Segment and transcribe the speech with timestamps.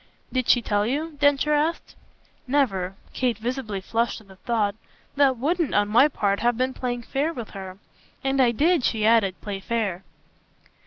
[0.33, 1.93] "Did she tell you?" Densher asked.
[2.47, 4.73] "Never!" Kate visibly flushed at the thought.
[5.15, 7.77] "That wouldn't, on my part, have been playing fair with her.
[8.23, 10.03] And I did," she added, "play fair."